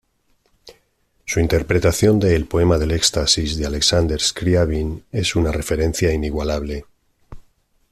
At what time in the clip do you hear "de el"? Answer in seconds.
2.19-2.47